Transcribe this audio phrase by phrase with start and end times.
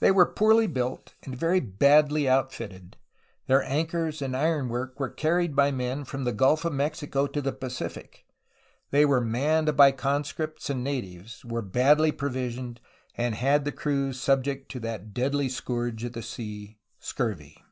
[0.00, 2.96] ''They were poorly built and very badly outfitted.
[3.48, 7.52] Their anchors and ironwork were carried by men from the Gulf of Mexico to the
[7.52, 8.24] Pacific;
[8.92, 12.80] they were manned by conscripts and natives; were badly provisioned,
[13.14, 17.62] and the crews subject to that deadly scourge of the sea, scurvy."